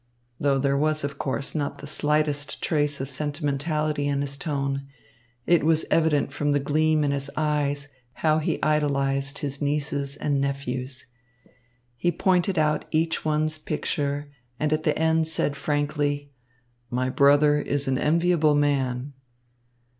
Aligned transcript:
Though 0.39 0.57
there 0.57 0.75
was, 0.77 1.03
of 1.03 1.19
course, 1.19 1.53
not 1.53 1.77
the 1.77 1.85
slightest 1.85 2.59
trace 2.59 2.99
of 2.99 3.11
sentimentality 3.11 4.07
in 4.07 4.21
his 4.21 4.35
tone, 4.35 4.87
it 5.45 5.63
was 5.63 5.85
evident 5.91 6.33
from 6.33 6.53
the 6.53 6.59
gleam 6.59 7.03
in 7.03 7.11
his 7.11 7.29
eyes 7.37 7.87
how 8.25 8.39
he 8.39 8.59
idolised 8.63 9.37
his 9.37 9.61
nieces 9.61 10.15
and 10.15 10.41
nephews. 10.41 11.05
He 11.95 12.11
pointed 12.11 12.57
out 12.57 12.85
each 12.89 13.23
one's 13.23 13.59
picture 13.59 14.31
and 14.59 14.73
at 14.73 14.81
the 14.85 14.97
end 14.97 15.27
said 15.27 15.55
frankly, 15.55 16.31
"My 16.89 17.11
brother 17.11 17.59
is 17.59 17.87
an 17.87 17.99
enviable 17.99 18.55
man." 18.55 19.13